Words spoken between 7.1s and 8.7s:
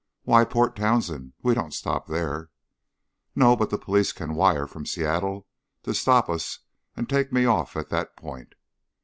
me off at that point."